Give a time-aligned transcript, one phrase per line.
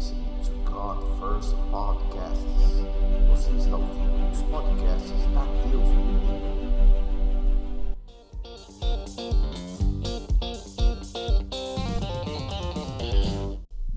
[0.00, 2.46] listening to God First Podcasts.
[3.28, 6.50] Você está ouvindo os podcasts da Deus Primeiro.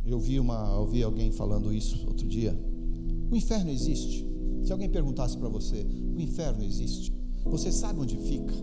[0.05, 2.53] Eu vi, uma, ouvi alguém falando isso outro dia.
[3.31, 4.27] O inferno existe.
[4.65, 5.85] Se alguém perguntasse para você,
[6.17, 7.13] o inferno existe?
[7.45, 8.53] Você sabe onde fica?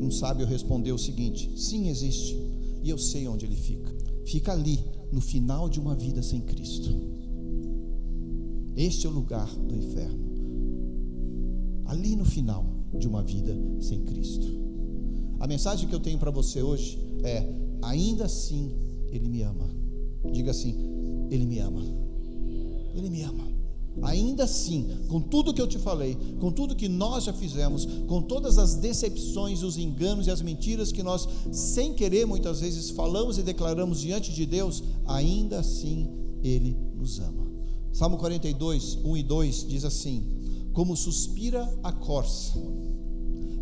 [0.00, 2.36] Um sábio respondeu o seguinte: Sim, existe.
[2.82, 3.96] E eu sei onde ele fica.
[4.24, 4.80] Fica ali,
[5.12, 6.90] no final de uma vida sem Cristo.
[8.76, 10.28] Este é o lugar do inferno.
[11.86, 12.64] Ali no final
[12.96, 14.46] de uma vida sem Cristo.
[15.40, 17.44] A mensagem que eu tenho para você hoje é:
[17.82, 18.70] ainda assim,
[19.10, 19.68] Ele me ama.
[20.32, 20.74] Diga assim:
[21.30, 21.82] Ele me ama.
[22.94, 23.47] Ele me ama.
[24.02, 28.22] Ainda assim, com tudo que eu te falei, com tudo que nós já fizemos, com
[28.22, 33.38] todas as decepções, os enganos e as mentiras que nós, sem querer, muitas vezes falamos
[33.38, 36.08] e declaramos diante de Deus, ainda assim
[36.42, 37.48] Ele nos ama.
[37.92, 40.24] Salmo 42, 1 e 2 diz assim:
[40.72, 42.58] Como suspira a corça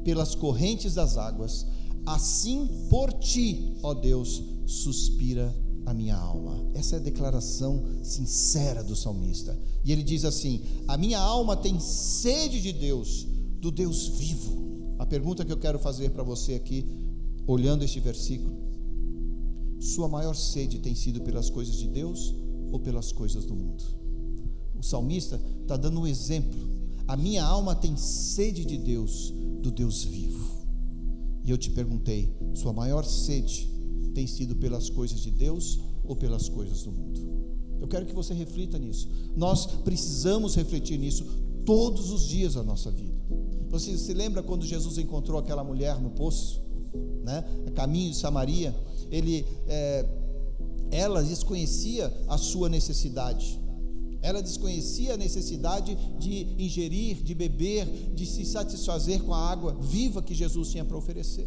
[0.04, 1.66] pelas correntes das águas,
[2.04, 5.54] assim por ti, ó Deus, suspira
[5.86, 6.68] a minha alma.
[6.74, 9.56] Essa é a declaração sincera do salmista.
[9.84, 13.26] E ele diz assim: A minha alma tem sede de Deus,
[13.60, 14.96] do Deus vivo.
[14.98, 16.84] A pergunta que eu quero fazer para você aqui,
[17.46, 18.52] olhando este versículo:
[19.78, 22.34] Sua maior sede tem sido pelas coisas de Deus
[22.72, 23.84] ou pelas coisas do mundo?
[24.76, 26.76] O salmista está dando um exemplo.
[27.06, 30.44] A minha alma tem sede de Deus, do Deus vivo.
[31.44, 33.75] E eu te perguntei: Sua maior sede
[34.16, 37.20] tem sido pelas coisas de Deus ou pelas coisas do mundo?
[37.78, 39.10] Eu quero que você reflita nisso.
[39.36, 41.26] Nós precisamos refletir nisso
[41.66, 43.14] todos os dias da nossa vida.
[43.68, 46.62] Você se lembra quando Jesus encontrou aquela mulher no poço,
[47.22, 47.44] né?
[47.74, 48.74] Caminho de Samaria.
[49.10, 50.06] Ele, é,
[50.90, 53.60] ela desconhecia a sua necessidade.
[54.22, 60.22] Ela desconhecia a necessidade de ingerir, de beber, de se satisfazer com a água viva
[60.22, 61.46] que Jesus tinha para oferecer.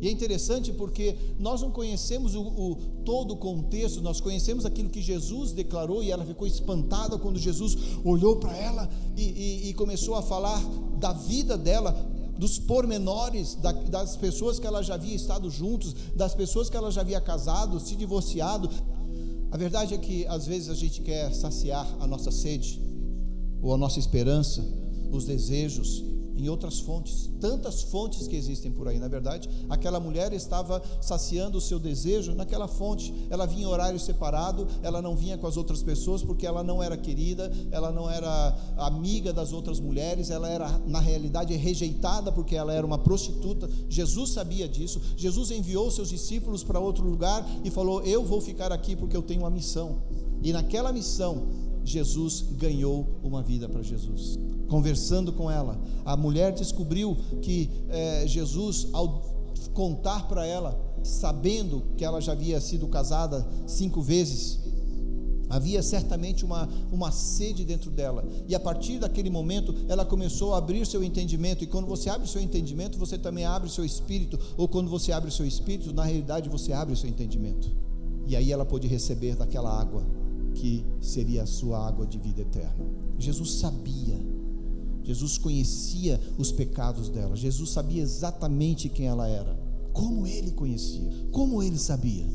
[0.00, 4.90] E é interessante porque nós não conhecemos o, o, todo o contexto, nós conhecemos aquilo
[4.90, 9.74] que Jesus declarou e ela ficou espantada quando Jesus olhou para ela e, e, e,
[9.74, 10.62] começou a falar
[10.98, 11.92] da vida dela,
[12.38, 16.90] dos pormenores, da, das pessoas que ela já havia estado juntos, das pessoas que ela
[16.90, 18.68] já havia casado, se divorciado.
[19.50, 22.80] A verdade é que às vezes a gente quer saciar a nossa sede,
[23.62, 24.62] ou a nossa esperança,
[25.10, 26.04] os desejos,
[26.36, 28.98] em outras fontes, tantas fontes que existem por aí.
[28.98, 33.12] Na verdade, aquela mulher estava saciando o seu desejo naquela fonte.
[33.30, 36.82] Ela vinha em horário separado, ela não vinha com as outras pessoas porque ela não
[36.82, 42.54] era querida, ela não era amiga das outras mulheres, ela era, na realidade, rejeitada porque
[42.54, 43.68] ela era uma prostituta.
[43.88, 45.00] Jesus sabia disso.
[45.16, 49.22] Jesus enviou seus discípulos para outro lugar e falou: Eu vou ficar aqui porque eu
[49.22, 50.02] tenho uma missão.
[50.42, 51.48] E naquela missão,
[51.84, 54.38] Jesus ganhou uma vida para Jesus.
[54.68, 59.22] Conversando com ela, a mulher descobriu que é, Jesus, ao
[59.72, 64.58] contar para ela, sabendo que ela já havia sido casada cinco vezes,
[65.48, 70.58] havia certamente uma, uma sede dentro dela, e a partir daquele momento ela começou a
[70.58, 71.62] abrir seu entendimento.
[71.62, 75.30] E quando você abre seu entendimento, você também abre seu espírito, ou quando você abre
[75.30, 77.70] seu espírito, na realidade você abre seu entendimento,
[78.26, 80.02] e aí ela pôde receber daquela água
[80.54, 82.84] que seria a sua água de vida eterna.
[83.18, 84.18] Jesus sabia,
[85.06, 89.56] Jesus conhecia os pecados dela, Jesus sabia exatamente quem ela era,
[89.92, 92.26] como ele conhecia, como ele sabia.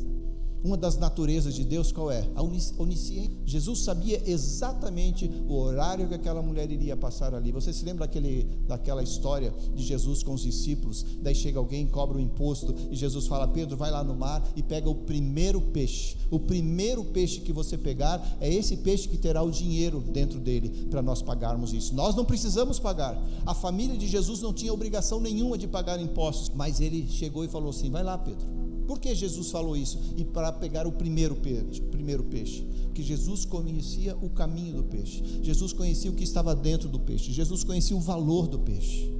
[0.64, 2.24] Uma das naturezas de Deus qual é?
[2.34, 3.30] A onisciência.
[3.44, 7.50] Jesus sabia exatamente o horário que aquela mulher iria passar ali.
[7.50, 11.04] Você se lembra daquele, daquela história de Jesus com os discípulos?
[11.20, 14.42] Daí chega alguém, cobra o um imposto e Jesus fala: Pedro, vai lá no mar
[14.54, 16.16] e pega o primeiro peixe.
[16.30, 20.86] O primeiro peixe que você pegar é esse peixe que terá o dinheiro dentro dele
[20.90, 21.94] para nós pagarmos isso.
[21.94, 23.20] Nós não precisamos pagar.
[23.44, 27.48] A família de Jesus não tinha obrigação nenhuma de pagar impostos, mas ele chegou e
[27.48, 29.98] falou assim: vai lá, Pedro por que Jesus falou isso?
[30.18, 35.24] E para pegar o primeiro peixe, primeiro peixe, porque Jesus conhecia o caminho do peixe.
[35.42, 37.32] Jesus conhecia o que estava dentro do peixe.
[37.32, 39.10] Jesus conhecia o valor do peixe.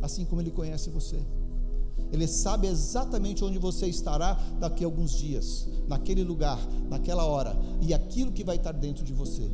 [0.00, 1.22] Assim como ele conhece você.
[2.10, 6.58] Ele sabe exatamente onde você estará daqui a alguns dias, naquele lugar,
[6.88, 9.50] naquela hora, e aquilo que vai estar dentro de você.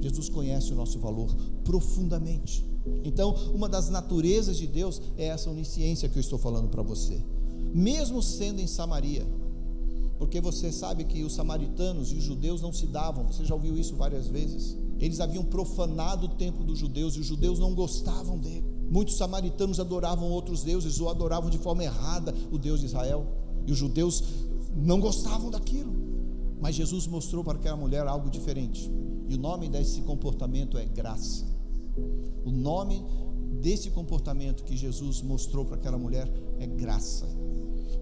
[0.00, 1.34] Jesus conhece o nosso valor
[1.64, 2.64] profundamente.
[3.02, 7.20] Então, uma das naturezas de Deus é essa onisciência que eu estou falando para você
[7.74, 9.26] mesmo sendo em Samaria,
[10.18, 13.76] porque você sabe que os samaritanos e os judeus não se davam, você já ouviu
[13.76, 14.76] isso várias vezes.
[14.98, 18.64] Eles haviam profanado o templo dos judeus e os judeus não gostavam dele.
[18.90, 23.26] Muitos samaritanos adoravam outros deuses ou adoravam de forma errada o Deus de Israel,
[23.66, 24.22] e os judeus
[24.74, 25.92] não gostavam daquilo.
[26.60, 28.90] Mas Jesus mostrou para aquela mulher algo diferente.
[29.28, 31.44] E o nome desse comportamento é graça.
[32.44, 33.04] O nome
[33.60, 37.26] desse comportamento que Jesus mostrou para aquela mulher é graça.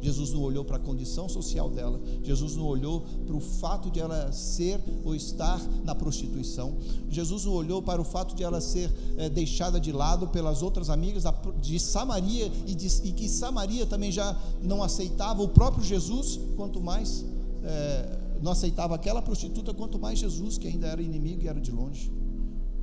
[0.04, 4.00] Jesus não olhou para a condição social dela, Jesus não olhou para o fato de
[4.00, 6.76] ela ser ou estar na prostituição,
[7.08, 10.90] Jesus não olhou para o fato de ela ser é, deixada de lado pelas outras
[10.90, 11.24] amigas
[11.60, 16.82] de Samaria e, de, e, que Samaria também já não aceitava o próprio Jesus, quanto
[16.82, 17.24] mais
[17.62, 21.72] é, não aceitava aquela prostituta, quanto mais Jesus, que ainda era inimigo e era de
[21.72, 22.12] longe.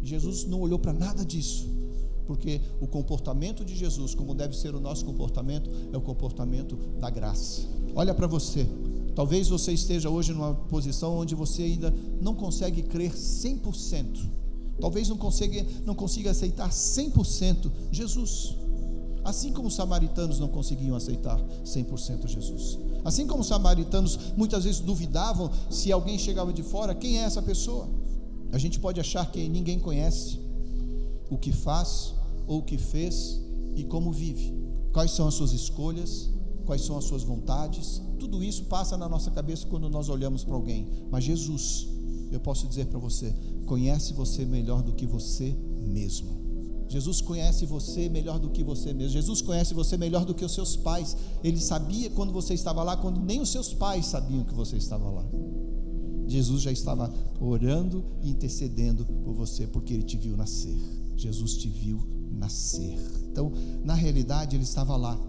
[0.01, 1.80] Jesus não olhou para nada disso
[2.25, 7.09] porque o comportamento de Jesus, como deve ser o nosso comportamento, é o comportamento da
[7.09, 7.61] graça.
[7.95, 8.67] Olha para você.
[9.15, 14.29] Talvez você esteja hoje numa posição onde você ainda não consegue crer 100%.
[14.79, 18.55] Talvez não consiga, não consiga aceitar 100% Jesus.
[19.23, 22.79] Assim como os samaritanos não conseguiam aceitar 100% Jesus.
[23.05, 27.41] Assim como os samaritanos muitas vezes duvidavam se alguém chegava de fora, quem é essa
[27.41, 27.87] pessoa?
[28.51, 30.39] A gente pode achar que ninguém conhece
[31.31, 32.13] o que faz,
[32.45, 33.39] ou o que fez
[33.75, 34.53] e como vive.
[34.91, 36.29] Quais são as suas escolhas,
[36.65, 38.01] quais são as suas vontades.
[38.19, 40.87] Tudo isso passa na nossa cabeça quando nós olhamos para alguém.
[41.09, 41.87] Mas Jesus,
[42.29, 43.33] eu posso dizer para você,
[43.65, 46.41] conhece você melhor do que você mesmo.
[46.89, 49.13] Jesus conhece você melhor do que você mesmo.
[49.13, 51.15] Jesus conhece você melhor do que os seus pais.
[51.41, 55.09] Ele sabia quando você estava lá, quando nem os seus pais sabiam que você estava
[55.09, 55.25] lá.
[56.27, 60.77] Jesus já estava orando e intercedendo por você, porque ele te viu nascer.
[61.21, 61.99] Jesus te viu
[62.31, 62.97] nascer.
[63.31, 63.51] Então,
[63.83, 65.19] na realidade, ele estava lá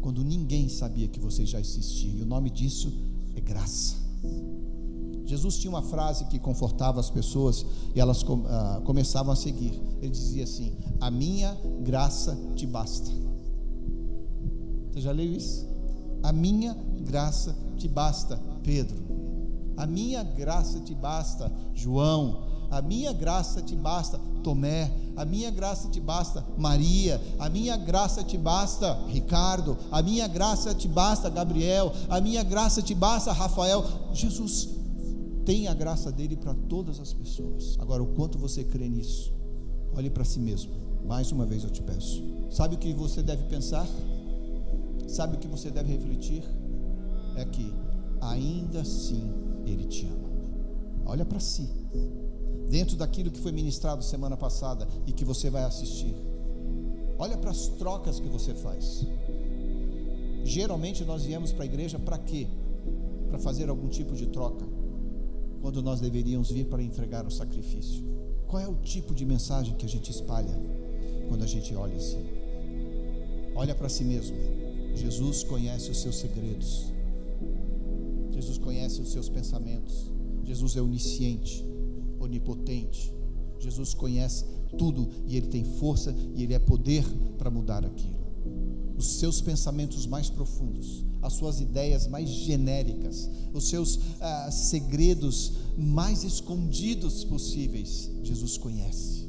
[0.00, 2.12] quando ninguém sabia que você já existia.
[2.12, 2.92] E o nome disso
[3.34, 3.96] é graça.
[5.24, 9.80] Jesus tinha uma frase que confortava as pessoas e elas uh, começavam a seguir.
[10.00, 13.10] Ele dizia assim: A minha graça te basta.
[14.92, 15.66] Você já leu isso?
[16.22, 19.04] A minha graça te basta, Pedro.
[19.76, 22.45] A minha graça te basta, João.
[22.70, 28.22] A minha graça te basta, Tomé, a minha graça te basta, Maria, a minha graça
[28.22, 33.84] te basta, Ricardo, a minha graça te basta, Gabriel, a minha graça te basta, Rafael.
[34.12, 34.68] Jesus
[35.44, 37.76] tem a graça dele para todas as pessoas.
[37.78, 39.32] Agora, o quanto você crê nisso?
[39.94, 40.72] Olhe para si mesmo.
[41.06, 42.22] Mais uma vez eu te peço.
[42.50, 43.86] Sabe o que você deve pensar?
[45.06, 46.42] Sabe o que você deve refletir?
[47.36, 47.72] É que
[48.20, 49.32] ainda assim
[49.64, 50.26] ele te ama.
[51.06, 51.70] Olha para si
[52.68, 56.14] dentro daquilo que foi ministrado semana passada e que você vai assistir.
[57.18, 59.06] Olha para as trocas que você faz.
[60.44, 62.46] Geralmente nós viemos para a igreja para quê?
[63.28, 64.64] Para fazer algum tipo de troca,
[65.60, 68.04] quando nós deveríamos vir para entregar o sacrifício.
[68.46, 70.54] Qual é o tipo de mensagem que a gente espalha
[71.28, 72.24] quando a gente olha assim?
[73.54, 74.36] Olha para si mesmo.
[74.94, 76.92] Jesus conhece os seus segredos.
[78.30, 80.12] Jesus conhece os seus pensamentos.
[80.44, 81.64] Jesus é onisciente
[82.26, 83.12] onipotente.
[83.58, 84.44] Jesus conhece
[84.76, 87.04] tudo e ele tem força e ele é poder
[87.38, 88.16] para mudar aquilo.
[88.96, 96.24] Os seus pensamentos mais profundos, as suas ideias mais genéricas, os seus ah, segredos mais
[96.24, 99.26] escondidos possíveis, Jesus conhece.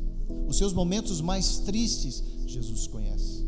[0.48, 3.46] Os seus momentos mais tristes, Jesus conhece.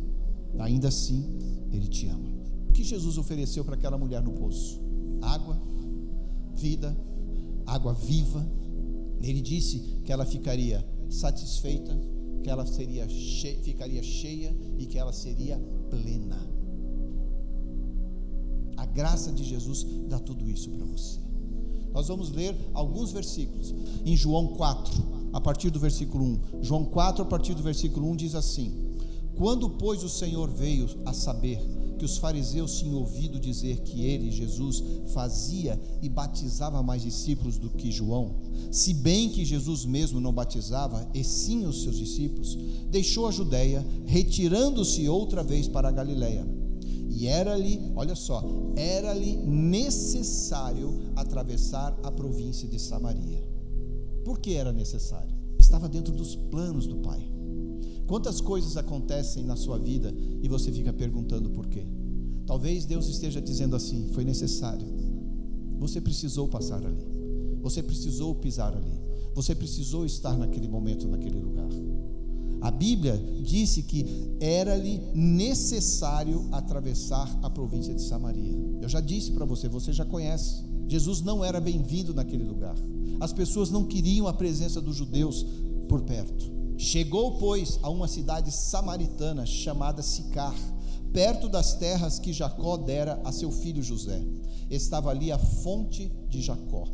[0.60, 1.24] Ainda assim,
[1.72, 2.30] Ele te ama.
[2.69, 4.80] O que Jesus ofereceu para aquela mulher no poço?
[5.22, 5.62] Água,
[6.56, 6.95] vida,
[7.66, 8.45] água viva,
[9.21, 11.97] ele disse que ela ficaria satisfeita,
[12.44, 13.07] que ela seria
[13.64, 15.59] ficaria cheia e que ela seria
[15.90, 16.38] plena.
[18.78, 21.19] A graça de Jesus dá tudo isso para você.
[21.92, 23.73] Nós vamos ler alguns versículos
[24.06, 26.64] em João 4, a partir do versículo 1.
[26.64, 28.73] João 4, a partir do versículo 1 diz assim:
[29.35, 31.59] Quando, pois, o Senhor veio a saber
[31.99, 34.81] que os fariseus tinham ouvido dizer que ele, Jesus,
[35.13, 38.37] fazia e batizava mais discípulos do que João,
[38.71, 42.57] se bem que Jesus mesmo não batizava, e sim os seus discípulos,
[42.89, 46.47] deixou a Judéia, retirando-se outra vez para a Galiléia.
[47.09, 48.44] E era-lhe, olha só,
[48.77, 53.44] era-lhe necessário atravessar a província de Samaria.
[54.23, 55.35] Por que era necessário?
[55.57, 57.39] Estava dentro dos planos do Pai.
[58.09, 60.11] Quantas coisas acontecem na sua vida
[60.42, 61.85] e você fica perguntando por quê?
[62.47, 64.87] Talvez Deus esteja dizendo assim: foi necessário.
[65.78, 67.06] Você precisou passar ali.
[67.61, 68.99] Você precisou pisar ali.
[69.35, 71.69] Você precisou estar naquele momento, naquele lugar.
[72.61, 74.04] A Bíblia disse que
[74.39, 78.57] era-lhe necessário atravessar a província de Samaria.
[78.81, 80.63] Eu já disse para você, você já conhece.
[80.87, 82.75] Jesus não era bem-vindo naquele lugar.
[83.19, 85.45] As pessoas não queriam a presença dos judeus
[85.87, 86.58] por perto.
[86.80, 90.56] Chegou, pois, a uma cidade samaritana chamada Sicar,
[91.12, 94.26] perto das terras que Jacó dera a seu filho José.
[94.71, 96.88] Estava ali a fonte de Jacó.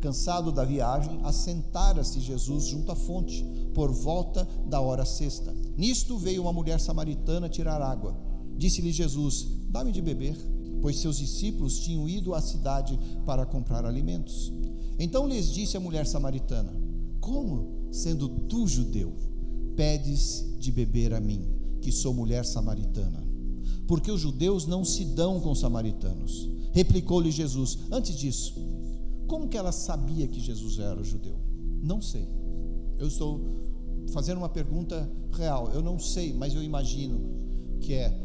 [0.00, 5.54] Cansado da viagem, assentara-se Jesus junto à fonte, por volta da hora sexta.
[5.76, 8.16] Nisto veio uma mulher samaritana tirar água.
[8.56, 10.36] Disse-lhe Jesus: Dá-me de beber,
[10.82, 14.52] pois seus discípulos tinham ido à cidade para comprar alimentos.
[14.98, 16.74] Então lhes disse a mulher samaritana:
[17.20, 19.12] Como, sendo tu judeu,
[19.76, 21.42] pedes de beber a mim,
[21.80, 23.24] que sou mulher samaritana?
[23.86, 26.48] Porque os judeus não se dão com os samaritanos.
[26.72, 28.54] Replicou-lhe Jesus: Antes disso,
[29.26, 31.36] como que ela sabia que Jesus era judeu?
[31.82, 32.26] Não sei.
[32.98, 33.40] Eu estou
[34.12, 35.70] fazendo uma pergunta real.
[35.72, 37.20] Eu não sei, mas eu imagino
[37.80, 38.16] que é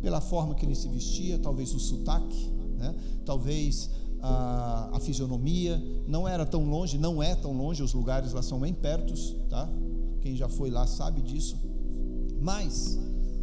[0.00, 2.94] pela forma que ele se vestia, talvez o sotaque, né?
[3.24, 3.90] talvez
[4.22, 5.82] a, a fisionomia.
[6.06, 9.70] Não era tão longe, não é tão longe, os lugares lá são bem pertos, tá?
[10.20, 11.56] Quem já foi lá sabe disso.
[12.40, 12.98] Mas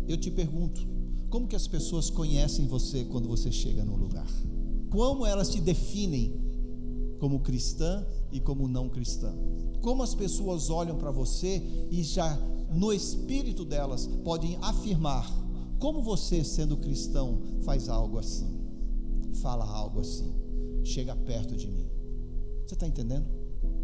[0.08, 0.86] eu te pergunto,
[1.30, 4.28] como que as pessoas conhecem você quando você chega num lugar?
[4.90, 6.34] Como elas te definem
[7.20, 9.34] como cristã e como não cristã?
[9.82, 12.38] Como as pessoas olham para você e já
[12.72, 15.30] no espírito delas podem afirmar
[15.80, 18.48] como você, sendo cristão, faz algo assim,
[19.42, 20.34] fala algo assim,
[20.88, 21.86] chega perto de mim.
[22.66, 23.26] Você está entendendo?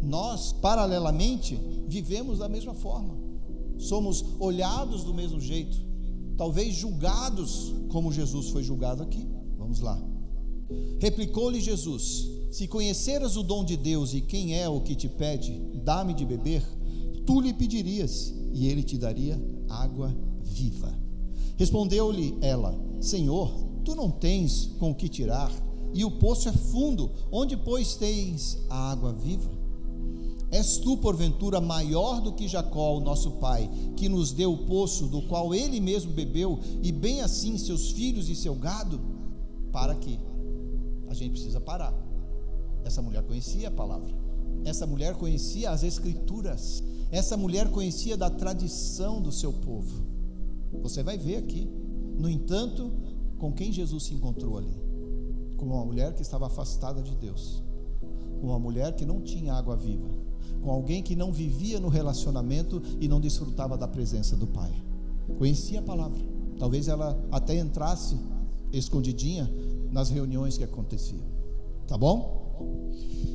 [0.02, 3.16] Nós, paralelamente, vivemos da mesma forma,
[3.78, 5.76] somos olhados do mesmo jeito,
[6.36, 9.26] talvez julgados como Jesus foi julgado aqui.
[9.56, 10.00] Vamos lá.
[11.00, 15.58] Replicou-lhe Jesus: Se conheceras o dom de Deus e quem é o que te pede,
[15.84, 16.62] dá-me de beber,
[17.26, 20.92] tu lhe pedirias e ele te daria água viva.
[21.56, 23.52] Respondeu-lhe ela: Senhor,
[23.84, 25.52] tu não tens com o que tirar,
[25.94, 29.48] e o poço é fundo, onde, pois, tens a água viva?
[30.50, 35.06] És tu, porventura, maior do que Jacó, o nosso pai, que nos deu o poço
[35.06, 39.00] do qual ele mesmo bebeu, e bem assim seus filhos e seu gado?
[39.72, 40.18] Para aqui.
[41.08, 41.94] A gente precisa parar.
[42.84, 44.12] Essa mulher conhecia a palavra.
[44.64, 46.82] Essa mulher conhecia as escrituras.
[47.10, 50.04] Essa mulher conhecia da tradição do seu povo.
[50.82, 51.68] Você vai ver aqui.
[52.18, 52.92] No entanto,
[53.38, 54.93] com quem Jesus se encontrou ali?
[55.64, 57.62] Com uma mulher que estava afastada de Deus.
[58.38, 60.06] Com uma mulher que não tinha água viva.
[60.62, 64.70] Com alguém que não vivia no relacionamento e não desfrutava da presença do Pai.
[65.38, 66.20] Conhecia a palavra.
[66.58, 68.14] Talvez ela até entrasse
[68.74, 69.50] escondidinha
[69.90, 71.24] nas reuniões que aconteciam.
[71.86, 72.92] Tá bom?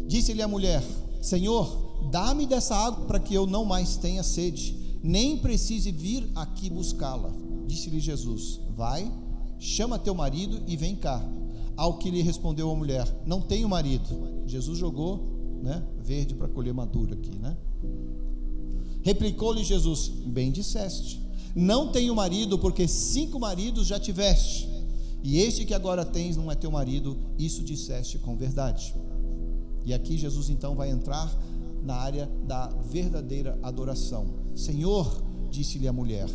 [0.08, 0.84] Disse-lhe a mulher:
[1.22, 6.70] Senhor, dá-me dessa água para que eu não mais tenha sede, nem precise vir aqui
[6.70, 7.34] buscá-la.
[7.66, 9.12] Disse-lhe Jesus: Vai,
[9.58, 11.39] chama teu marido e vem cá.
[11.80, 14.44] Ao que lhe respondeu a mulher: Não tenho marido.
[14.46, 17.56] Jesus jogou, né, verde para colher maduro aqui, né?
[19.02, 21.22] Replicou-lhe Jesus: Bem disseste.
[21.56, 24.70] Não tenho marido, porque cinco maridos já tiveste,
[25.24, 28.94] e este que agora tens não é teu marido, isso disseste com verdade.
[29.86, 31.34] E aqui Jesus então vai entrar
[31.82, 34.28] na área da verdadeira adoração.
[34.54, 36.28] Senhor, disse-lhe a mulher,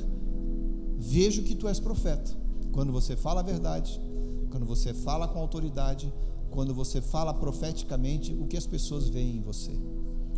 [0.96, 2.34] vejo que tu és profeta.
[2.72, 4.00] Quando você fala a verdade,
[4.54, 6.14] quando você fala com autoridade,
[6.52, 9.73] quando você fala profeticamente, o que as pessoas veem em você?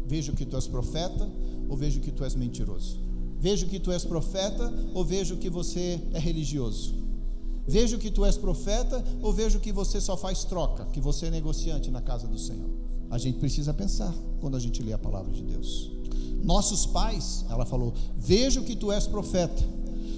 [0.07, 1.31] Vejo que tu és profeta
[1.69, 2.99] ou vejo que tu és mentiroso?
[3.39, 6.95] Vejo que tu és profeta ou vejo que você é religioso?
[7.69, 11.31] Vejo que tu és profeta ou vejo que você só faz troca, que você é
[11.31, 12.71] negociante na casa do Senhor?
[13.11, 15.91] A gente precisa pensar quando a gente lê a palavra de Deus.
[16.43, 19.63] Nossos pais, ela falou, vejo que tu és profeta.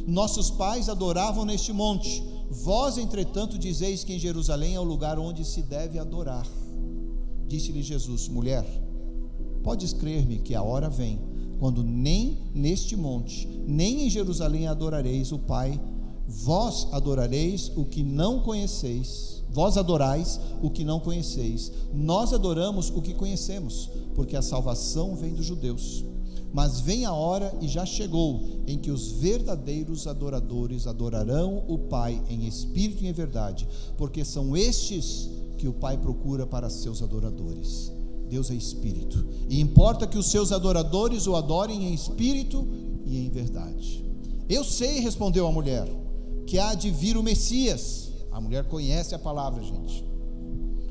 [0.07, 2.38] Nossos pais adoravam neste monte.
[2.51, 6.47] Vós, entretanto, dizeis que em Jerusalém é o lugar onde se deve adorar.
[7.47, 8.65] Disse-lhe Jesus: Mulher,
[9.63, 11.21] podes crer-me que a hora vem,
[11.59, 15.81] quando nem neste monte, nem em Jerusalém adorareis o Pai,
[16.27, 23.01] vós adorareis o que não conheceis Vós adorais o que não conheceis, nós adoramos o
[23.01, 26.05] que conhecemos, porque a salvação vem dos judeus.
[26.53, 32.23] Mas vem a hora e já chegou em que os verdadeiros adoradores adorarão o Pai
[32.29, 35.29] em espírito e em verdade, porque são estes
[35.59, 37.93] que o Pai procura para seus adoradores.
[38.29, 42.67] Deus é espírito, e importa que os seus adoradores o adorem em espírito
[43.07, 44.05] e em verdade.
[44.49, 45.89] Eu sei, respondeu a mulher,
[46.47, 50.05] que há de vir o Messias a mulher conhece a palavra, gente.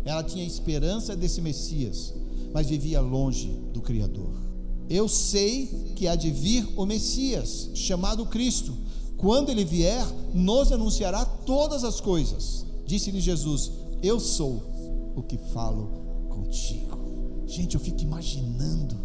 [0.04, 2.14] Ela tinha esperança desse Messias,
[2.54, 4.47] mas vivia longe do Criador.
[4.90, 8.76] Eu sei que há de vir o Messias, chamado Cristo.
[9.18, 12.66] Quando ele vier, nos anunciará todas as coisas.
[12.86, 17.44] Disse-lhe Jesus: Eu sou o que falo contigo.
[17.48, 18.96] Gente, eu fico imaginando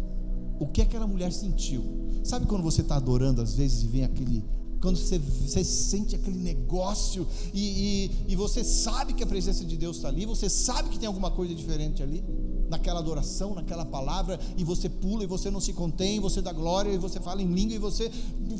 [0.59, 1.83] o que aquela mulher sentiu.
[2.23, 4.43] Sabe quando você está adorando às vezes e vem aquele
[4.83, 9.77] quando você, você sente aquele negócio e, e, e, você sabe que a presença de
[9.77, 12.21] Deus está ali, você sabe que tem alguma coisa diferente ali.
[12.69, 16.91] naquela adoração, naquela palavra, e você pula e você não se contém, você dá glória
[16.91, 18.11] e você fala em língua e você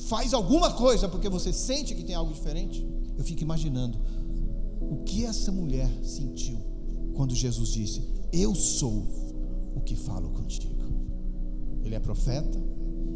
[0.07, 2.87] faz alguma coisa porque você sente que tem algo diferente.
[3.17, 3.99] Eu fico imaginando
[4.79, 6.57] o que essa mulher sentiu
[7.15, 8.01] quando Jesus disse:
[8.31, 9.05] Eu sou
[9.75, 10.85] o que falo contigo.
[11.83, 12.57] Ele é profeta,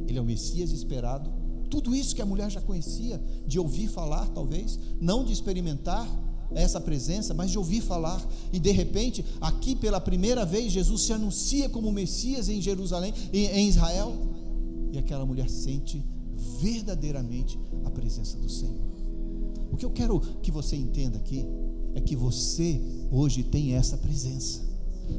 [0.10, 1.37] ele é o Messias esperado.
[1.70, 6.08] Tudo isso que a mulher já conhecia, de ouvir falar, talvez, não de experimentar
[6.52, 8.26] essa presença, mas de ouvir falar.
[8.52, 13.68] E de repente, aqui pela primeira vez, Jesus se anuncia como Messias em Jerusalém, em
[13.68, 14.14] Israel.
[14.92, 16.04] E aquela mulher sente
[16.62, 18.88] verdadeiramente a presença do Senhor.
[19.72, 21.46] O que eu quero que você entenda aqui
[21.94, 22.80] é que você
[23.12, 24.62] hoje tem essa presença.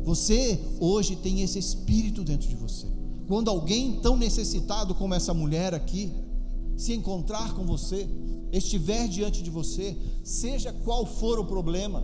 [0.05, 2.87] Você hoje tem esse espírito dentro de você.
[3.27, 6.13] Quando alguém tão necessitado como essa mulher aqui
[6.79, 8.09] se encontrar com você,
[8.53, 12.03] estiver diante de você, seja qual for o problema,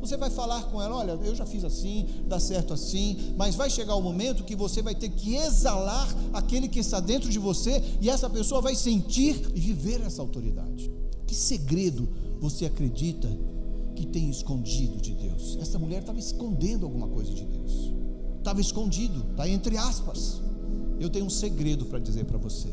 [0.00, 3.70] você vai falar com ela: olha, eu já fiz assim, dá certo assim, mas vai
[3.70, 7.82] chegar o momento que você vai ter que exalar aquele que está dentro de você
[8.00, 10.90] e essa pessoa vai sentir e viver essa autoridade.
[11.26, 12.08] Que segredo
[12.40, 13.28] você acredita
[13.94, 15.56] que tem escondido de Deus.
[15.60, 17.92] Essa mulher estava escondendo alguma coisa de Deus.
[18.38, 20.40] Estava escondido, está entre aspas.
[20.98, 22.70] Eu tenho um segredo para dizer para você.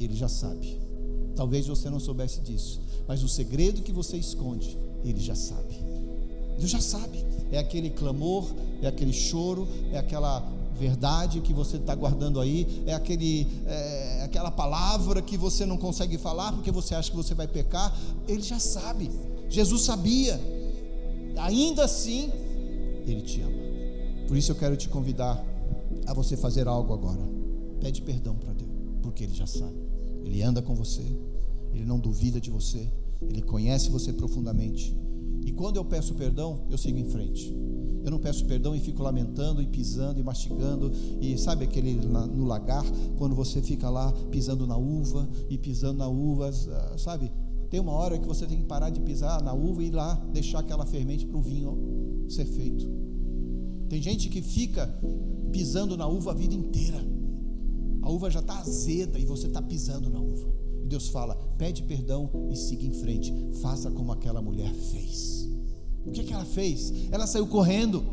[0.00, 0.78] Ele já sabe.
[1.36, 5.74] Talvez você não soubesse disso, mas o segredo que você esconde, ele já sabe.
[6.58, 7.24] Deus já sabe.
[7.50, 8.46] É aquele clamor,
[8.82, 10.40] é aquele choro, é aquela
[10.78, 16.18] verdade que você está guardando aí, é, aquele, é aquela palavra que você não consegue
[16.18, 17.96] falar porque você acha que você vai pecar.
[18.26, 19.10] Ele já sabe.
[19.48, 20.40] Jesus sabia,
[21.36, 22.30] ainda assim,
[23.06, 23.64] Ele te ama.
[24.26, 25.44] Por isso eu quero te convidar
[26.06, 27.20] a você fazer algo agora.
[27.80, 28.70] Pede perdão para Deus,
[29.02, 29.83] porque Ele já sabe.
[30.24, 31.04] Ele anda com você,
[31.72, 32.90] Ele não duvida de você,
[33.22, 34.96] Ele conhece você profundamente.
[35.44, 37.54] E quando eu peço perdão, eu sigo em frente.
[38.02, 40.92] Eu não peço perdão e fico lamentando e pisando e mastigando.
[41.20, 42.84] E sabe aquele no lagar,
[43.16, 47.30] quando você fica lá pisando na uva e pisando na uva, ah, sabe?
[47.70, 50.14] Tem uma hora que você tem que parar de pisar na uva e ir lá
[50.32, 52.86] deixar aquela fermente para o vinho ser feito.
[53.88, 54.86] Tem gente que fica
[55.50, 57.13] pisando na uva a vida inteira.
[58.04, 60.52] A uva já está azeda e você está pisando na uva.
[60.82, 63.32] E Deus fala: pede perdão e siga em frente.
[63.62, 65.48] Faça como aquela mulher fez.
[66.04, 66.92] O que, é que ela fez?
[67.10, 68.04] Ela saiu correndo.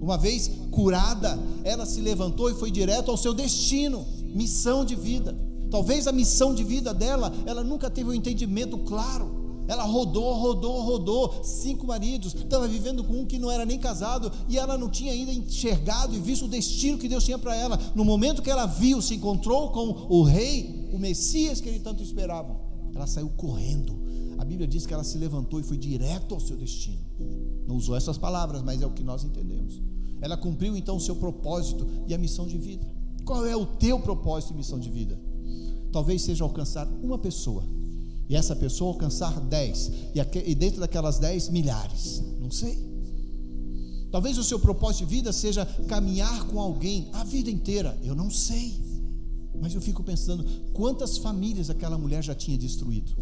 [0.00, 4.04] Uma vez curada, ela se levantou e foi direto ao seu destino,
[4.34, 5.34] missão de vida.
[5.70, 9.45] Talvez a missão de vida dela, ela nunca teve um entendimento claro.
[9.68, 11.44] Ela rodou, rodou, rodou.
[11.44, 15.12] Cinco maridos, estava vivendo com um que não era nem casado e ela não tinha
[15.12, 17.78] ainda enxergado e visto o destino que Deus tinha para ela.
[17.94, 22.02] No momento que ela viu, se encontrou com o rei, o Messias que ele tanto
[22.02, 22.58] esperava,
[22.94, 23.96] ela saiu correndo.
[24.38, 26.98] A Bíblia diz que ela se levantou e foi direto ao seu destino.
[27.66, 29.80] Não usou essas palavras, mas é o que nós entendemos.
[30.20, 32.86] Ela cumpriu então o seu propósito e a missão de vida.
[33.24, 35.18] Qual é o teu propósito e missão de vida?
[35.96, 37.64] talvez seja alcançar uma pessoa,
[38.28, 42.78] e essa pessoa alcançar dez, e dentro daquelas dez, milhares, não sei.
[44.10, 48.30] Talvez o seu propósito de vida seja caminhar com alguém a vida inteira, eu não
[48.30, 48.84] sei.
[49.60, 53.12] Mas eu fico pensando quantas famílias aquela mulher já tinha destruído,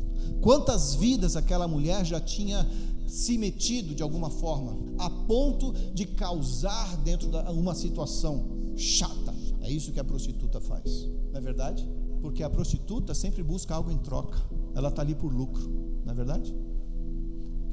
[0.41, 2.69] quantas vidas aquela mulher já tinha
[3.07, 9.35] se metido de alguma forma, a ponto de causar dentro de uma situação chata.
[9.61, 11.89] É isso que a prostituta faz, não é verdade?
[12.25, 14.41] porque a prostituta sempre busca algo em troca,
[14.75, 15.71] ela está ali por lucro,
[16.05, 16.55] não é verdade?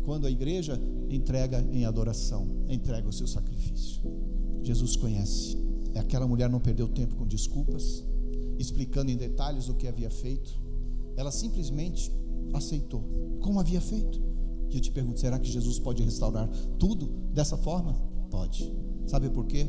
[0.03, 4.01] Quando a igreja entrega em adoração, entrega o seu sacrifício.
[4.63, 5.57] Jesus conhece.
[5.93, 8.03] É aquela mulher não perdeu tempo com desculpas,
[8.57, 10.51] explicando em detalhes o que havia feito.
[11.15, 12.11] Ela simplesmente
[12.53, 13.03] aceitou,
[13.41, 14.21] como havia feito.
[14.69, 16.47] E eu te pergunto: será que Jesus pode restaurar
[16.79, 17.93] tudo dessa forma?
[18.29, 18.71] Pode.
[19.05, 19.67] Sabe por quê?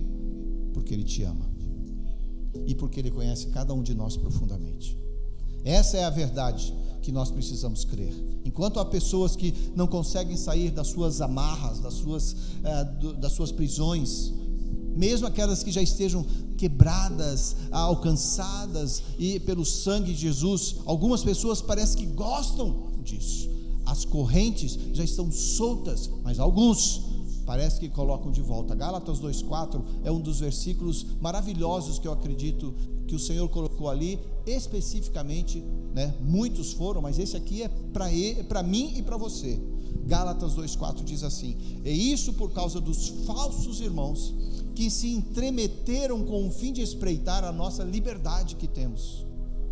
[0.72, 1.50] Porque Ele te ama
[2.66, 4.96] e porque Ele conhece cada um de nós profundamente.
[5.64, 8.14] Essa é a verdade que nós precisamos crer.
[8.44, 13.32] Enquanto há pessoas que não conseguem sair das suas amarras, das suas, eh, do, das
[13.32, 14.32] suas prisões,
[14.96, 16.24] mesmo aquelas que já estejam
[16.56, 23.50] quebradas, alcançadas e pelo sangue de Jesus, algumas pessoas parecem que gostam disso.
[23.84, 27.02] As correntes já estão soltas, mas alguns
[27.44, 28.74] parece que colocam de volta.
[28.74, 32.72] Gálatas 2,4 é um dos versículos maravilhosos que eu acredito
[33.12, 35.62] que o Senhor colocou ali, especificamente,
[35.94, 36.14] né?
[36.18, 37.68] Muitos foram, mas esse aqui é
[38.48, 39.60] para mim e para você.
[40.06, 44.34] Gálatas 2,4 diz assim: E isso por causa dos falsos irmãos
[44.74, 49.26] que se entremeteram com o fim de espreitar a nossa liberdade que temos.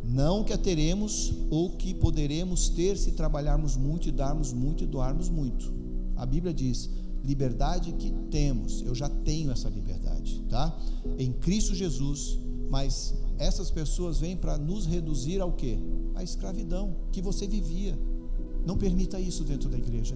[0.04, 4.86] Não que a teremos ou que poderemos ter se trabalharmos muito e darmos muito e
[4.86, 5.72] doarmos muito.
[6.14, 6.90] A Bíblia diz:
[7.24, 10.78] liberdade que temos, eu já tenho essa liberdade, tá?
[11.18, 12.38] Em Cristo Jesus,
[12.70, 15.78] mas essas pessoas vêm para nos reduzir ao quê?
[16.14, 17.98] A escravidão que você vivia.
[18.66, 20.14] Não permita isso dentro da igreja.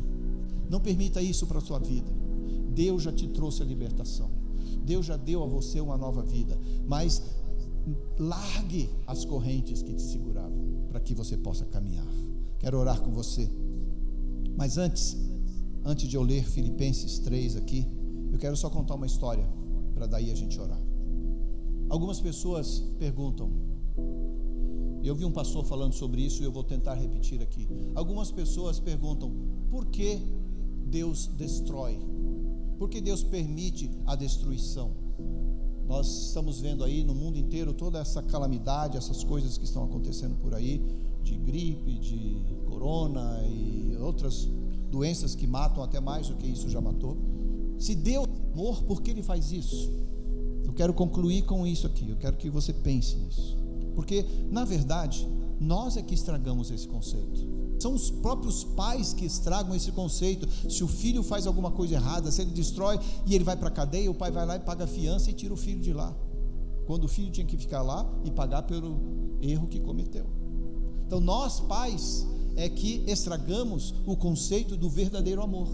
[0.68, 2.12] Não permita isso para a sua vida.
[2.74, 4.30] Deus já te trouxe a libertação.
[4.84, 6.60] Deus já deu a você uma nova vida.
[6.86, 7.22] Mas
[8.18, 12.06] largue as correntes que te seguravam para que você possa caminhar.
[12.58, 13.50] Quero orar com você.
[14.54, 15.16] Mas antes,
[15.82, 17.86] antes de eu ler Filipenses 3 aqui,
[18.30, 19.48] eu quero só contar uma história
[19.94, 20.80] para daí a gente orar.
[21.88, 23.50] Algumas pessoas perguntam,
[25.02, 27.68] eu vi um pastor falando sobre isso e eu vou tentar repetir aqui.
[27.94, 29.30] Algumas pessoas perguntam:
[29.70, 30.18] por que
[30.86, 31.98] Deus destrói?
[32.78, 34.92] Por que Deus permite a destruição?
[35.86, 40.34] Nós estamos vendo aí no mundo inteiro toda essa calamidade, essas coisas que estão acontecendo
[40.36, 40.82] por aí,
[41.22, 44.48] de gripe, de corona e outras
[44.90, 47.16] doenças que matam até mais do que isso já matou.
[47.78, 49.90] Se Deus é amor, por que ele faz isso?
[50.74, 53.56] Eu quero concluir com isso aqui, eu quero que você pense nisso.
[53.94, 55.24] Porque, na verdade,
[55.60, 57.46] nós é que estragamos esse conceito.
[57.78, 60.48] São os próprios pais que estragam esse conceito.
[60.68, 63.70] Se o filho faz alguma coisa errada, se ele destrói e ele vai para a
[63.70, 66.12] cadeia, o pai vai lá e paga a fiança e tira o filho de lá.
[66.88, 70.26] Quando o filho tinha que ficar lá e pagar pelo erro que cometeu.
[71.06, 75.68] Então, nós, pais, é que estragamos o conceito do verdadeiro amor.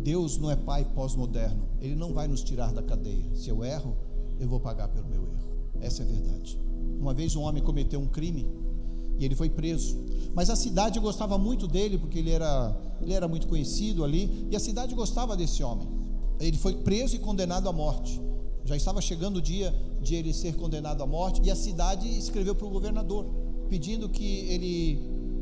[0.00, 1.68] Deus não é pai pós-moderno.
[1.80, 3.34] Ele não vai nos tirar da cadeia.
[3.34, 3.96] Se eu erro,
[4.38, 5.50] eu vou pagar pelo meu erro.
[5.80, 6.58] Essa é a verdade.
[6.98, 8.46] Uma vez um homem cometeu um crime
[9.18, 9.96] e ele foi preso.
[10.34, 14.56] Mas a cidade gostava muito dele porque ele era, ele era muito conhecido ali e
[14.56, 15.88] a cidade gostava desse homem.
[16.38, 18.20] Ele foi preso e condenado à morte.
[18.64, 22.54] Já estava chegando o dia de ele ser condenado à morte e a cidade escreveu
[22.54, 23.26] para o governador
[23.68, 24.98] pedindo que ele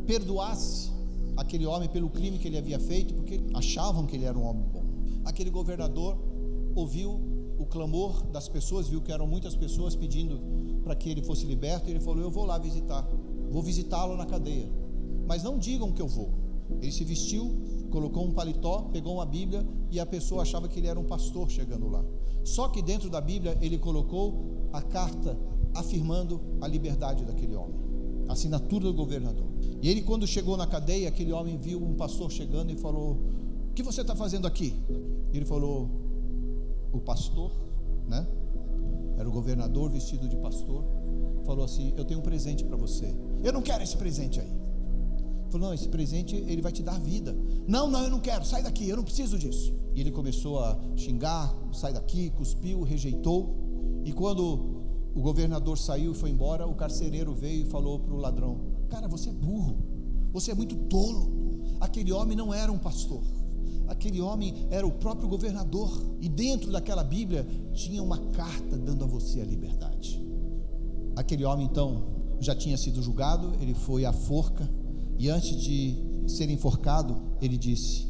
[0.07, 0.91] perdoasse
[1.39, 4.67] aquele homem pelo crime que ele havia feito, porque achavam que ele era um homem
[4.73, 4.85] bom.
[5.25, 6.19] Aquele governador
[6.75, 7.21] ouviu
[7.59, 10.41] o clamor das pessoas, viu que eram muitas pessoas pedindo
[10.83, 13.09] para que ele fosse liberto, e ele falou: Eu vou lá visitar,
[13.51, 14.69] vou visitá-lo na cadeia.
[15.27, 16.31] Mas não digam que eu vou.
[16.83, 17.57] Ele se vestiu,
[17.91, 21.49] colocou um paletó, pegou uma Bíblia e a pessoa achava que ele era um pastor
[21.51, 22.05] chegando lá.
[22.45, 25.39] Só que dentro da Bíblia ele colocou a carta
[25.75, 27.77] afirmando a liberdade daquele homem,
[28.29, 29.47] assinatura do governador.
[29.83, 33.19] E ele, quando chegou na cadeia, aquele homem viu um pastor chegando e falou:
[33.71, 34.75] O que você está fazendo aqui?
[35.33, 35.89] Ele falou:
[36.93, 37.51] O pastor,
[38.07, 38.27] né?
[39.19, 40.85] era o governador vestido de pastor,
[41.45, 43.15] falou assim: Eu tenho um presente para você.
[43.43, 44.53] Eu não quero esse presente aí.
[45.51, 47.37] Falou: Não, esse presente ele vai te dar vida.
[47.67, 49.75] Não, não, eu não quero, sai daqui, eu não preciso disso.
[49.95, 53.57] E ele começou a xingar: sai daqui, cuspiu, rejeitou.
[54.05, 54.78] E quando
[55.15, 59.09] o governador saiu e foi embora, o carcereiro veio e falou para o ladrão: Cara,
[59.09, 59.77] você é burro,
[60.33, 61.39] você é muito tolo.
[61.81, 63.23] Aquele homem não era um pastor
[63.89, 65.91] aquele homem era o próprio governador,
[66.21, 70.23] e dentro daquela Bíblia tinha uma carta dando a você a liberdade.
[71.17, 72.05] Aquele homem então
[72.39, 74.69] já tinha sido julgado, ele foi à forca,
[75.19, 75.97] e antes de
[76.29, 78.07] ser enforcado, ele disse: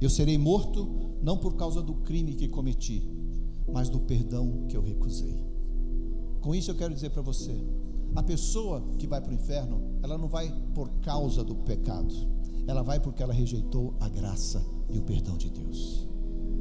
[0.00, 0.88] Eu serei morto
[1.22, 3.08] não por causa do crime que cometi,
[3.70, 5.51] mas do perdão que eu recusei.
[6.42, 7.56] Com isso eu quero dizer para você:
[8.14, 12.32] a pessoa que vai para o inferno, ela não vai por causa do pecado
[12.66, 16.06] ela vai porque ela rejeitou a graça e o perdão de Deus.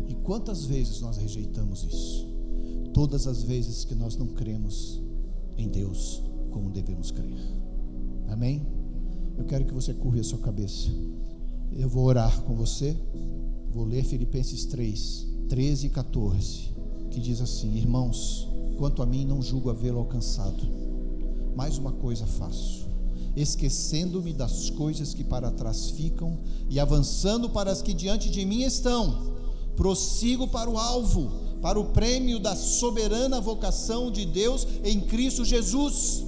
[0.07, 2.27] E quantas vezes nós rejeitamos isso?
[2.93, 5.01] Todas as vezes que nós não cremos
[5.57, 7.39] em Deus como devemos crer.
[8.27, 8.65] Amém?
[9.37, 10.89] Eu quero que você curva a sua cabeça.
[11.71, 12.97] Eu vou orar com você.
[13.71, 16.73] Vou ler Filipenses 3, 13 e 14,
[17.09, 18.49] que diz assim: Irmãos,
[18.81, 20.63] quanto a mim, não julgo havê-lo alcançado.
[21.55, 22.89] Mais uma coisa faço
[23.33, 26.37] esquecendo-me das coisas que para trás ficam
[26.69, 29.33] e avançando para as que diante de mim estão,
[29.77, 36.25] prossigo para o alvo, para o prêmio da soberana vocação de Deus em Cristo Jesus.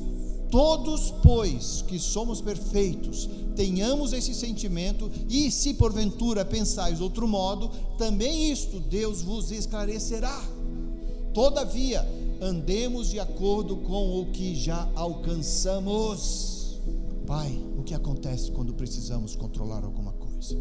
[0.49, 8.49] Todos, pois, que somos perfeitos, tenhamos esse sentimento, e se porventura pensais outro modo, também
[8.49, 10.41] isto Deus vos esclarecerá.
[11.33, 12.07] Todavia,
[12.43, 16.79] andemos de acordo com o que já alcançamos.
[17.25, 20.57] Pai, o que acontece quando precisamos controlar alguma coisa?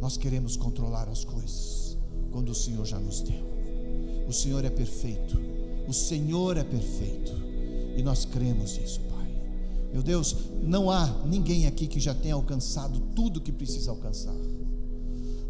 [0.00, 1.96] Nós queremos controlar as coisas
[2.32, 3.46] quando o Senhor já nos deu.
[4.28, 5.38] O Senhor é perfeito.
[5.88, 7.32] O Senhor é perfeito.
[7.96, 9.30] E nós cremos nisso, Pai.
[9.92, 14.34] Meu Deus, não há ninguém aqui que já tenha alcançado tudo que precisa alcançar.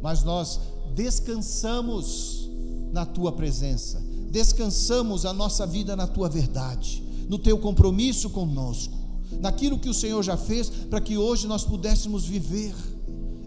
[0.03, 0.61] Mas nós
[0.95, 2.51] descansamos
[2.93, 4.06] na tua presença.
[4.37, 8.95] Descansamos a nossa vida na tua verdade, no teu compromisso conosco
[9.41, 12.75] naquilo que o Senhor já fez, para que hoje nós pudéssemos viver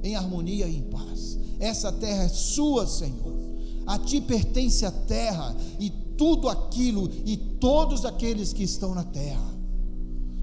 [0.01, 1.37] em harmonia e em paz.
[1.59, 3.37] Essa terra é sua, Senhor.
[3.85, 9.47] A ti pertence a terra e tudo aquilo e todos aqueles que estão na terra.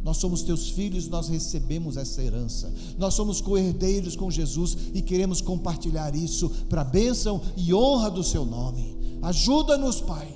[0.04, 2.72] Nós somos teus filhos, nós recebemos essa herança.
[2.96, 8.22] Nós somos coerdeiros com Jesus e queremos compartilhar isso para a bênção e honra do
[8.22, 8.96] seu nome.
[9.22, 10.35] Ajuda-nos, Pai,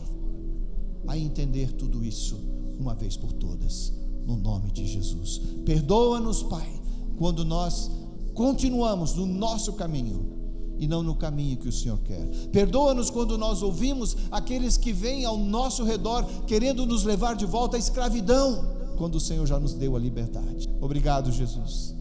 [1.11, 2.39] a entender tudo isso
[2.79, 3.93] uma vez por todas,
[4.25, 5.41] no nome de Jesus.
[5.67, 6.73] Perdoa-nos, Pai,
[7.19, 7.91] quando nós
[8.33, 10.39] continuamos no nosso caminho
[10.79, 12.25] e não no caminho que o Senhor quer.
[12.53, 17.77] Perdoa-nos quando nós ouvimos aqueles que vêm ao nosso redor querendo nos levar de volta
[17.77, 18.65] à escravidão
[18.97, 20.69] quando o Senhor já nos deu a liberdade.
[20.81, 21.93] Obrigado, Jesus,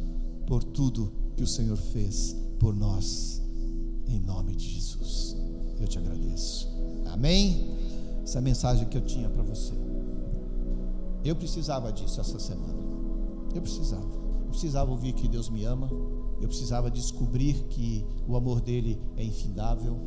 [0.45, 3.41] por tudo que o Senhor fez por nós,
[4.07, 5.35] em nome de Jesus.
[5.79, 6.69] Eu te agradeço.
[7.11, 7.78] Amém?
[8.29, 9.73] Essa é a mensagem que eu tinha para você.
[11.25, 12.77] Eu precisava disso essa semana.
[13.55, 14.05] Eu precisava.
[14.43, 15.89] Eu precisava ouvir que Deus me ama.
[16.39, 19.97] Eu precisava descobrir que o amor dele é infindável.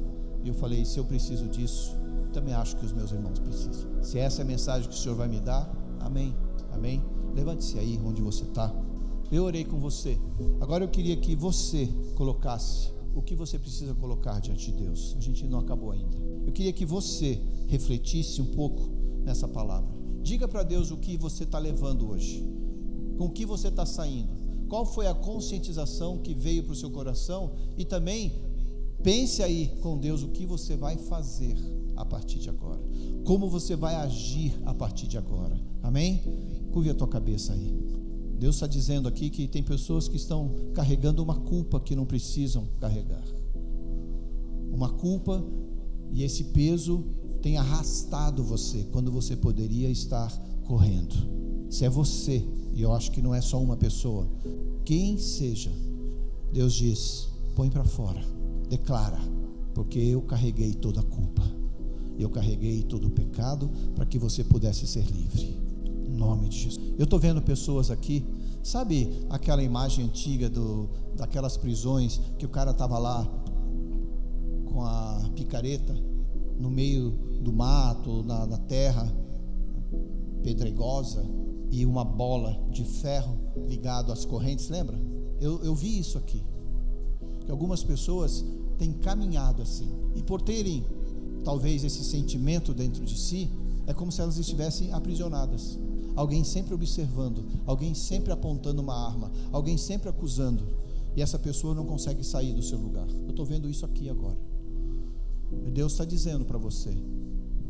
[0.45, 1.97] E eu falei: se eu preciso disso,
[2.33, 3.91] também acho que os meus irmãos precisam.
[4.01, 6.33] Se essa é a mensagem que o Senhor vai me dar, amém.
[6.71, 7.03] Amém?
[7.35, 8.73] Levante-se aí onde você está.
[9.33, 10.17] Eu orei com você.
[10.61, 15.15] Agora eu queria que você colocasse o que você precisa colocar diante de Deus.
[15.19, 16.17] A gente não acabou ainda.
[16.47, 18.89] Eu queria que você refletisse um pouco
[19.25, 19.89] nessa palavra.
[20.23, 22.45] Diga para Deus o que você está levando hoje.
[23.19, 24.31] Com o que você está saindo.
[24.69, 27.53] Qual foi a conscientização que veio para o seu coração?
[27.77, 28.33] E também
[29.03, 31.57] pense aí com Deus o que você vai fazer
[31.97, 32.81] a partir de agora.
[33.25, 35.61] Como você vai agir a partir de agora.
[35.83, 36.23] Amém?
[36.73, 38.02] Curve a tua cabeça aí.
[38.43, 42.67] Deus está dizendo aqui que tem pessoas que estão carregando uma culpa que não precisam
[42.81, 43.23] carregar.
[44.73, 45.41] Uma culpa
[46.11, 47.05] e esse peso
[47.41, 50.29] tem arrastado você quando você poderia estar
[50.65, 51.15] correndo.
[51.71, 54.27] Se é você, e eu acho que não é só uma pessoa,
[54.85, 55.71] quem seja,
[56.53, 58.25] Deus diz: põe para fora,
[58.69, 59.21] declara,
[59.73, 61.45] porque eu carreguei toda a culpa,
[62.19, 65.62] eu carreguei todo o pecado para que você pudesse ser livre
[66.13, 66.93] nome de Jesus.
[66.99, 68.25] Eu estou vendo pessoas aqui,
[68.63, 73.29] sabe aquela imagem antiga do, daquelas prisões que o cara estava lá
[74.67, 75.95] com a picareta
[76.59, 79.13] no meio do mato, na, na terra
[80.43, 81.25] pedregosa
[81.71, 84.99] e uma bola de ferro ligado às correntes, lembra?
[85.41, 86.43] Eu, eu vi isso aqui.
[87.45, 88.45] Que algumas pessoas
[88.79, 90.85] têm caminhado assim e por terem
[91.43, 93.51] talvez esse sentimento dentro de si,
[93.87, 95.79] é como se elas estivessem aprisionadas
[96.15, 100.65] alguém sempre observando, alguém sempre apontando uma arma, alguém sempre acusando,
[101.15, 103.07] e essa pessoa não consegue sair do seu lugar.
[103.09, 104.39] Eu estou vendo isso aqui agora.
[105.73, 106.97] Deus está dizendo para você: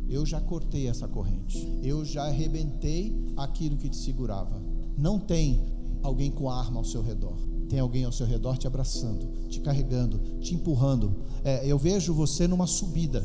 [0.09, 4.63] eu já cortei essa corrente, eu já arrebentei aquilo que te segurava.
[4.97, 5.61] Não tem
[6.03, 7.37] alguém com arma ao seu redor.
[7.69, 11.17] Tem alguém ao seu redor te abraçando, te carregando, te empurrando.
[11.43, 13.25] É, eu vejo você numa subida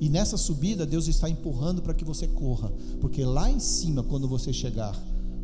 [0.00, 4.28] e nessa subida, Deus está empurrando para que você corra, porque lá em cima, quando
[4.28, 4.96] você chegar,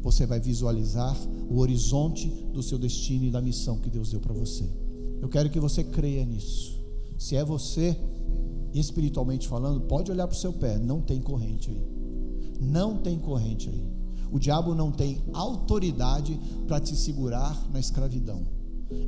[0.02, 1.16] você vai visualizar
[1.48, 4.68] o horizonte do seu destino e da missão que Deus deu para você.
[5.20, 6.78] Eu quero que você creia nisso.
[7.18, 7.96] Se é você,
[8.74, 11.82] espiritualmente falando, pode olhar para o seu pé, não tem corrente aí.
[12.60, 13.82] Não tem corrente aí.
[14.30, 18.42] O diabo não tem autoridade para te segurar na escravidão.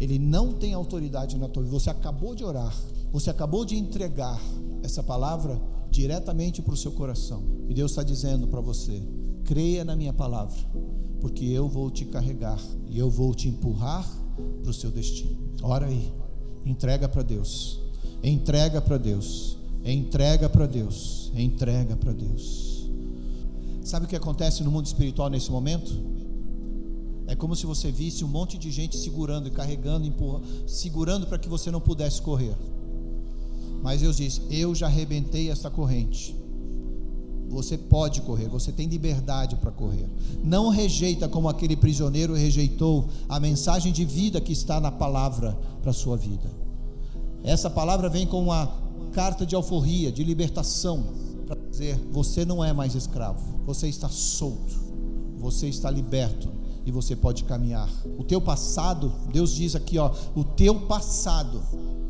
[0.00, 1.78] Ele não tem autoridade na tua vida.
[1.78, 2.74] Você acabou de orar,
[3.12, 4.40] você acabou de entregar
[4.82, 5.60] essa palavra
[5.90, 7.42] diretamente para o seu coração.
[7.68, 9.02] E Deus está dizendo para você:
[9.44, 10.58] creia na minha palavra,
[11.20, 14.06] porque eu vou te carregar e eu vou te empurrar
[14.62, 15.36] para o seu destino.
[15.62, 16.12] Ora aí,
[16.64, 17.80] entrega para Deus,
[18.22, 22.90] entrega para Deus, entrega para Deus, entrega para Deus.
[23.82, 25.94] Sabe o que acontece no mundo espiritual nesse momento?
[27.28, 31.38] É como se você visse um monte de gente segurando e carregando, empurrando, segurando para
[31.38, 32.54] que você não pudesse correr.
[33.86, 36.34] Mas Deus diz: Eu já arrebentei essa corrente.
[37.48, 40.08] Você pode correr, você tem liberdade para correr.
[40.42, 45.92] Não rejeita como aquele prisioneiro rejeitou a mensagem de vida que está na palavra para
[45.92, 46.50] a sua vida.
[47.44, 48.68] Essa palavra vem com uma
[49.12, 51.04] carta de alforria, de libertação,
[51.46, 54.74] para dizer: você não é mais escravo, você está solto,
[55.38, 56.48] você está liberto
[56.84, 57.88] e você pode caminhar.
[58.18, 61.62] O teu passado, Deus diz aqui, ó, o teu passado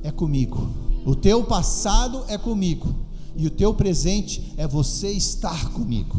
[0.02, 0.85] é comigo.
[1.06, 2.92] O teu passado é comigo
[3.36, 6.16] e o teu presente é você estar comigo.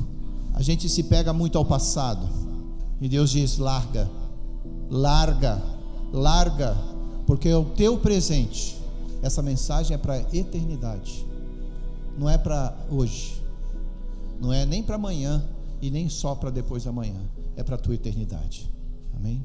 [0.53, 2.25] A gente se pega muito ao passado
[3.01, 4.09] e Deus diz: larga,
[4.89, 5.61] larga,
[6.13, 6.77] larga,
[7.25, 8.77] porque é o teu presente.
[9.21, 11.27] Essa mensagem é para a eternidade,
[12.17, 13.43] não é para hoje,
[14.39, 15.43] não é nem para amanhã
[15.81, 17.19] e nem só para depois da manhã,
[17.57, 18.71] é para a tua eternidade.
[19.13, 19.43] Amém?